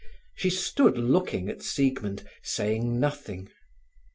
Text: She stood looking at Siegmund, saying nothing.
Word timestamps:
She 0.33 0.49
stood 0.49 0.97
looking 0.97 1.47
at 1.47 1.61
Siegmund, 1.61 2.23
saying 2.41 2.99
nothing. 2.99 3.49